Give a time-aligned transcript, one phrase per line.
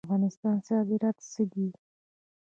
[0.03, 1.67] د افغانستان صادرات څه دي؟